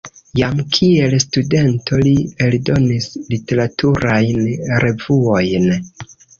Jam 0.37 0.61
kiel 0.77 1.13
studento 1.23 1.99
li 2.07 2.15
eldonis 2.47 3.07
literaturajn 3.35 4.43
revuojn. 4.89 5.73